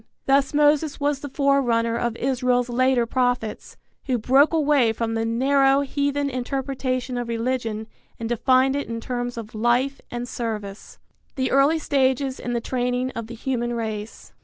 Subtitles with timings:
[0.25, 5.81] Thus Moses was the forerunner of Israel's later prophets, who broke away from the narrow
[5.81, 7.85] heathen interpretation of religion
[8.19, 10.97] and defined it in terms of life and service.
[11.05, 11.33] VI.
[11.43, 14.33] THE EARLY STAGES IN THE TRAINING OF THE HUMAN RACE.